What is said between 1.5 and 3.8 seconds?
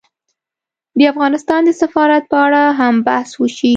د سفارت په اړه هم بحث وشي